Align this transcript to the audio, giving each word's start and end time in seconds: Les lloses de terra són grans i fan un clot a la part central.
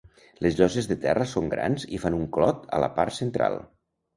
Les 0.45 0.55
lloses 0.59 0.87
de 0.91 0.97
terra 1.03 1.27
són 1.35 1.51
grans 1.51 1.85
i 1.99 2.01
fan 2.07 2.17
un 2.23 2.27
clot 2.39 2.67
a 2.79 2.83
la 2.85 2.91
part 2.99 3.17
central. 3.23 3.63